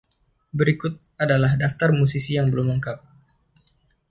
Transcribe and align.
Berikut 0.57 0.93
adalah 1.23 1.51
daftar 1.61 1.89
musisi 1.99 2.31
yang 2.37 2.47
belum 2.51 2.67
lengkap. 2.73 2.97